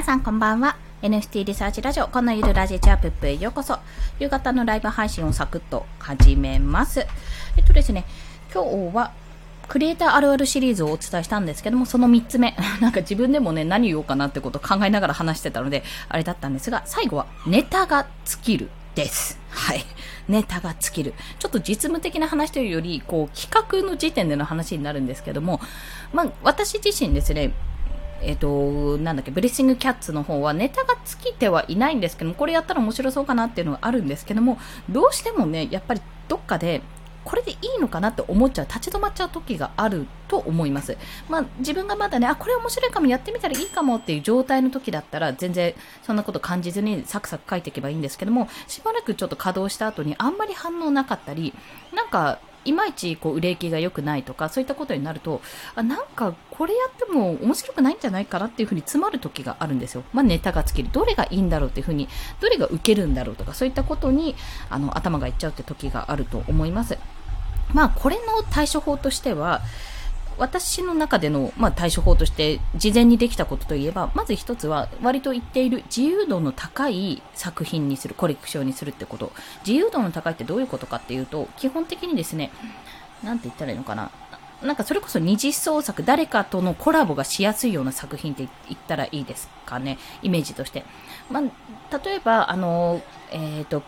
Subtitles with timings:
[0.00, 0.78] 皆さんこんばんは。
[1.02, 3.78] NFT リサーチラジオ、このゆるラジチャープップへようこそ。
[4.18, 7.00] 夕方のライブ配信をサクッと始めます。
[7.58, 8.06] えっとですね、
[8.50, 9.12] 今日は、
[9.68, 12.56] クリエイターあるあるシリーズをお伝えしたんですけども、その3つ目。
[12.80, 19.38] なんか自分でもね、何言おうかなってことを考えながら話してたので、あれだったんですが、最後は、ネタが尽きるです。
[19.50, 19.84] はい。
[20.30, 21.12] ネタが尽きる。
[21.38, 25.60] ちょっと実務的な話というより、こう、企画の時点での話になるんですけども、
[26.14, 27.52] まあ、私自身ですね、
[28.22, 34.58] えっ、ー、と、なんだっけ、ブレッシングキャッツの方はネタが尽きてはいないんですけども、これやったら面白そうかなっていうのがあるんですけども、
[34.88, 36.82] どうしてもね、やっぱりどっかで、
[37.24, 40.96] これでいいのかなって思っちゃう、立ち止まっちゃう時があると思います。
[41.28, 51.52] まあ、自分がまだね、あ、これ面白いかも、やってみたらいいかもっていう状態の時だったら、全然そんなこと感じずにサクサク書いていけばいいんですけども、しばらくちょっと稼働した後にあんまり反応なかったり、
[51.94, 55.40] なんか、いまいちこう売れ行きが良くないとかそういったことになると
[55.74, 60.88] あなんかこれやっても面白くないんじゃないかなっていうふうに詰まる時があるんですよ、まあ、ネタが尽きる。
[60.92, 62.08] どれがいいんだろうっていうふうに
[62.40, 64.34] どれが受けるんだろうとかそういったことに
[64.68, 66.98] あの頭がいっちゃうって時があると思います。
[67.72, 69.62] まあこれの対処法としては
[70.40, 79.32] 私の中での、まあ、対処法として事前にできたことといえば、まず一つは割と言っている自由度の高い作品にする、コレクションにするってこと。
[79.66, 82.50] 自由度の高いってどういうことかっていうと、基本的にですね、
[83.22, 84.10] なんて言ったらいいのかな。
[84.62, 90.84] なんかそれこそ二次創作、誰かとのコラボがしやすいような作品って言ったらいいですかね、イメージとして。
[91.30, 93.82] まあ、例えば、あの、えっ、ー、と、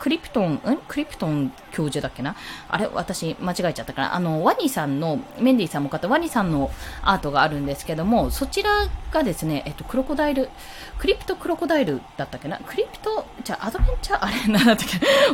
[0.00, 0.60] クリプトン、ん？
[0.88, 2.34] クリプトン教授だっけな？
[2.68, 2.88] あれ？
[2.92, 6.70] 私間違えちゃったから、あの、ワニさんの、メンディーさんも買ったワニさんの
[7.02, 10.48] アートがあるんですけども、そちらがですね、えっと、クロコダイル、
[10.98, 12.58] クリプトクロコダイルだったっけな？
[12.58, 14.84] クリプト、じゃあ、アドベンチャー、あれ、 なんだっけ？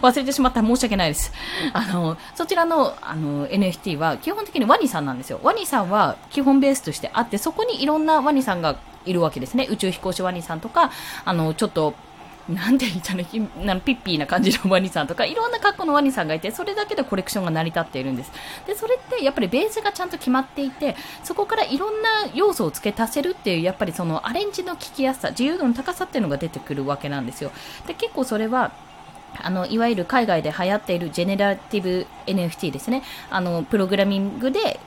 [0.00, 0.60] 忘れてしまった。
[0.62, 1.32] 申し訳ないです。
[1.72, 5.38] あの、そちらの、あの、NFT は基本的にワニさんなんですよ。
[5.44, 9.68] ワニさんは基本ベースとしてあって、そこにいろんなワニさんがいるわけですね。
[9.70, 10.90] 宇宙飛行士ワニさんとか、
[11.24, 11.94] あの、ちょっと、
[12.48, 13.24] なんて言ったら、
[13.64, 18.32] なんピッピーな感じのワニさんとか、いろんな格好のワニさんがいて、それだけでコレクションが成り立っているんです。
[18.66, 27.50] で、それってやっぱりベースがちゃんと決まっていて、そこからいろんな要素を付け足せるっていう、やっぱりそのアレンジの効きやすさ、自由度の高さっていうのが出てくるわけなんですよ。
[27.86, 28.72] で、結構それは、
[29.42, 33.02] あのいわゆる海外で流行っているジェネラティブ NFT ですね。
[33.28, 34.80] あのプログラミングで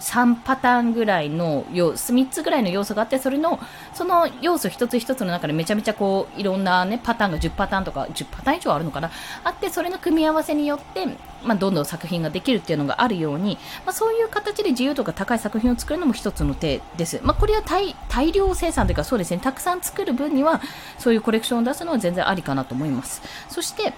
[0.00, 3.60] 3パターンぐらいの要素、3つぐらいの要素があって、それの、
[3.94, 9.10] その要素一つ一つの中でめちゃめちゃこう、いろんなね、パターンが10パターンとか、10パターン以上あるのかな
[9.44, 11.06] あって、それの組み合わせによって、
[11.44, 17.20] まあ、どんどん作品ができるっていうのがあるように、まあ、そういう形で自由度が高い作品を作るのも一つの手です。
[17.22, 20.60] まあ、これは大大量生産というか、そうですね、たくさん作る分には、
[20.98, 23.22] そういうコレクションを出すのは全然ありかなと思います。
[23.48, 23.92] そして、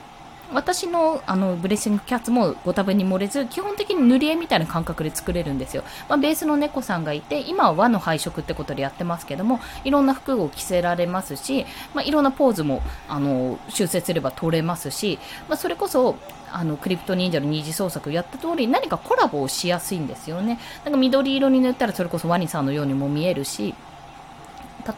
[0.52, 15.18] 私のあのブレッシングキャッツもご多分に漏れず基本的に塗り絵みたいな感覚で作れるんですよ、まあ、ベースの猫さんがいて今は和の配色ってことでやってますけどもいろんな服を着せられますし、まあ、いろんなポーズもあの修正すれば取れますし、
[15.48, 16.16] まあ、それこそ
[16.52, 20.60] あのクリプト忍者の二次創作やった通り何かコラボをしやすいんですよね。
[20.84, 23.74] なんか緑色に塗ったらそれこそワニさんのようにも見えるし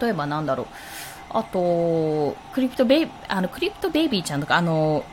[0.00, 0.66] 例えばなんだろう。
[1.30, 5.04] あと、クリプトベイあのクリプトベイビーちゃんとか、あの、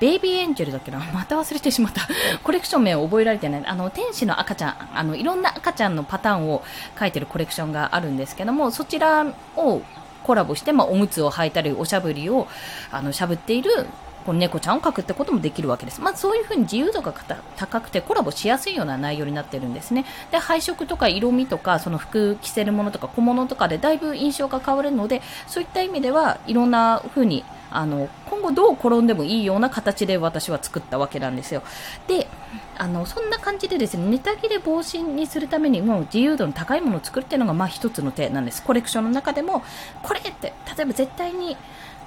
[0.00, 0.98] ベイビーエンジェルだっけな？
[1.12, 2.06] また忘れてしまった。
[2.42, 3.66] コレクション名を覚えられてない。
[3.66, 6.62] あの、天使の赤ちゃん、あの、いろんな赤ちゃんのパターンを
[6.98, 9.26] 書いてるコレクションがあるんですけども、そちら
[9.56, 9.82] を
[10.24, 12.46] コラボして、まあ、おむつを履いたり、おしゃぶりを、
[12.90, 13.86] あの、しゃぶっている、
[14.28, 16.02] この猫ちゃんを描くってこともできるわけです。
[16.02, 17.14] まあ、そういうふうに自由度が
[17.56, 20.04] 高くてコラボしやすいような内容になってるんですね。
[20.30, 31.62] で、配色とか色味とか、その服着せるものとか小物とかでだいぶ印象が変わるので、そういった意味ではいろんな風にあの今後どう転んでもいいような形で私は作ったわけなんですよ。
[32.06, 32.28] で
[32.76, 38.62] あのそんな感じでですねネタ切れ防止にするためにも自由度の高いものを作るっていうのがまあ一つの手なんです。
[38.62, 39.62] コレクションの中でも
[40.02, 41.56] これって例えば絶対に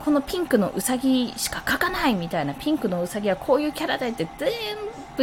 [0.03, 4.49] このピンクのうさぎしか描かないみたいなピンクのうさぎはこういうキャラだって全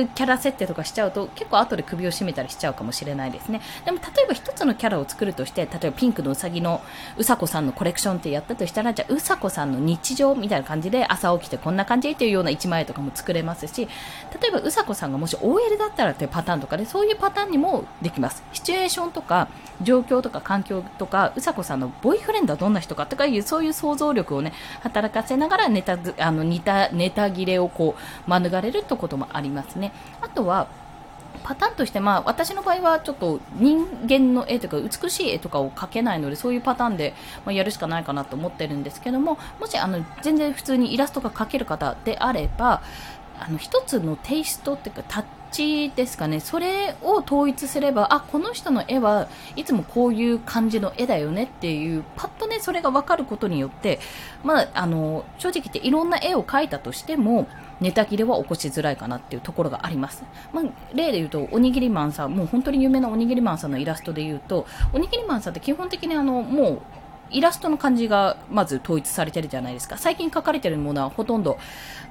[0.04, 6.80] 部キャラ設定とかしちゃうと結構後で首を絞めたりしちゃうかもしれないですねでも例えば一つのキャラを作るとして例えばピンクのうさぎの
[7.16, 13.88] うさこさんのコレクションってやったとしたらじゃあうさこさんの日常みたいな感じで朝起きてこんな感じっていうような1枚とかも作れますし
[14.40, 19.48] 例えばうさこさんがもし OL だったらっていうパターンとかでそういうパターンにもできますシチュエーションとか
[19.82, 27.94] 状況とか環境とかうさこさんのボイフレンドはどんな人かとかいうそういう想像力をね働かせながらネタあの似たネタ切れをこ
[28.26, 29.87] う免れるってこともありますね。
[30.20, 30.68] あとは
[31.42, 37.14] パターンとして、まあ、私の場合はちょっと人間の絵というか美しい絵とかを描けないのでそういうパターンで、
[37.44, 42.82] ま、やるしかないかなと思ってるんですけどももしあの全然普通にイラストが描ける方であれば
[43.40, 46.40] あの一つのテイストっていうかタッチですかね。
[46.40, 54.00] それを統一すればあこの人の絵はいつもこういう感じの絵だよねっていうパッとでそれが分かることによって、
[54.44, 57.46] まあ、あの、正直言っていろんな絵を描いたとしても、
[57.80, 60.24] ネタ切れは起こしづらいかなっていうところがあります。
[60.52, 60.64] まあ、
[60.94, 66.82] 例で言うと、おにぎりマンさん、もう本当に有名なおにぎりマンさんのイラストで言うと、おにぎりマンさんって基本的にあの、もう、
[67.30, 69.98] イラストの感じがまず統一されてるじゃないですか。
[69.98, 71.58] 最近書かれてるものはほとんど、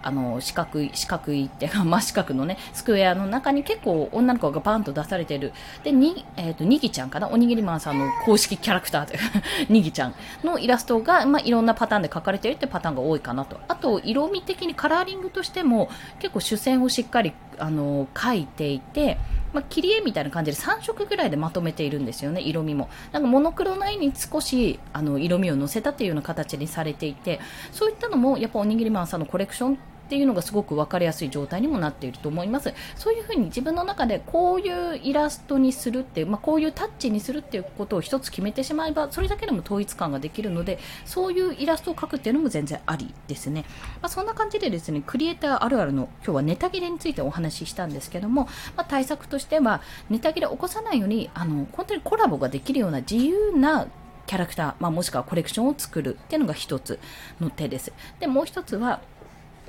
[0.04, 5.54] あの、四角い、四角いって、 真四角のね、スクエアの中に結構女の子がバンと出されてる。
[5.84, 7.30] で、に、えっ、ー、と、にぎちゃんかな？
[7.30, 9.26] おにぎりマンさんの公式キャラクターというか
[9.70, 13.60] にぎちゃんのイラストが、まあ、いろんなパターンで書かれてるってパターンが多いかなと。
[13.68, 19.18] あと、色味的にカラーリングとしても、結構主線をしっかり、あの、書いていて、
[19.54, 22.90] まあ、切り絵みたいな感じで3色ぐらいでまとめているんですよね、色味も。
[23.12, 27.40] なんかモノクロの絵に少しあの色味を乗せたというような形にされていて、
[27.72, 32.74] そういったのもやっぱおにぎりマンさんのコレクションっていうのがすごく分かりやすい状態にもなっていると思います。
[32.96, 43.66] そういうふうに自分の中でこういうイラストにするっていう、まあ、こういうタッチにするっていうことを一つ決めてしまえば、それだけでも統一感ができるので、そういうイラストを描くっていうのも全然ありですね。
[44.02, 48.46] まあ、そんな感じでですね、クリエイターあるあるの今日はネタ切れについてお話ししたんですけども、
[48.78, 53.88] まあ、対策としては、ネタ切れを起こさないように、あの、本当にコラボができるような自由な
[54.28, 57.00] キャラクター、まあ、もしくはコレクションを作るっていうのが一つ
[57.40, 57.94] の手です。
[58.20, 59.02] で、もう一つは、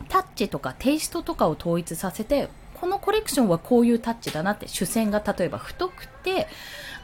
[0.09, 2.49] タッチとかテイストとかを統一させて、
[2.81, 6.47] このコレクションはこういうタッチだなって、主線が例えば太くて、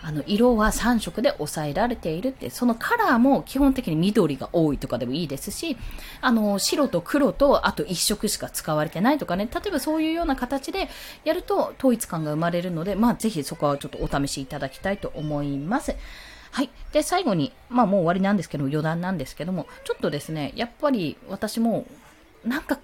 [0.06, 5.78] あの、色は3色で抑えられているって、そのカラーも基本的に緑が多いとかでもいいですし、
[6.20, 10.90] あの、白と黒とあと1色しか使われてないとかね、例えばそういうような形で
[11.24, 15.96] やると統一感が生まれるので、まあぜひそこはちょっとお試しいただきたいと思います。
[16.50, 16.70] はい。
[16.92, 21.86] で、最後に、まあもう終わりなんですけど、余談なんですけども、ちょっとですね、やっぱり私も、
[22.44, 22.78] なんか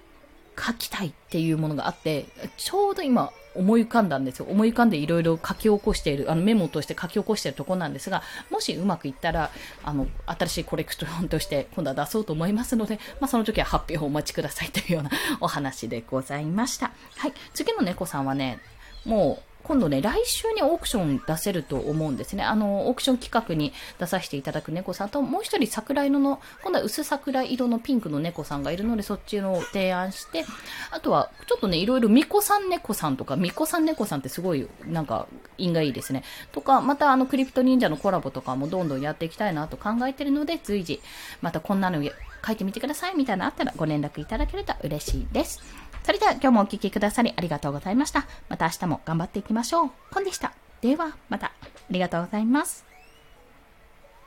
[0.57, 2.25] 書きたいっていうものがあって、
[2.57, 4.45] ちょうど今思い浮かんだんですよ。
[4.49, 9.51] 思い浮かんでいろいろ書き起こしている、あのメモとして書き起こしているところなんですが、もしうまくいったら、
[9.83, 16.91] あの、新しいコレクションとして今度は出そうと思いますので、まあその時は発表をお待ちくださいというようなお話でございました。
[17.17, 17.33] はい。
[17.53, 18.59] 次の猫さんはね、
[19.05, 22.43] もう、今度ね、来週にオークション出せると思うんですね。
[22.43, 30.43] あの、オークション企画に出させていただく猫さんと、もう一人桜色の、今度は薄桜色のピンクの猫さんがいるので、そっちの提案して、
[30.91, 35.25] あとは、ちょっとね、いろいろ巫女さん猫さんとか、巫女さん猫さんってすごい、なんか、
[35.57, 36.25] 因がいいですね。
[36.51, 40.99] とか、またあの、クリプト忍者のコラボとかもどんどんやっていきたいなと考えてるので、随時、
[41.39, 42.03] またこんなの
[42.45, 45.61] 書いてみてくださいみたいなのあったらご連絡いただけると嬉しいです。
[46.03, 48.25] それでは今日もお聴きくださりありがとうございました。
[48.49, 49.91] また明日も頑張っていきましょう。
[50.11, 50.53] コンでした。
[50.81, 51.47] では、また。
[51.47, 51.51] あ
[51.89, 52.90] りがとうございます。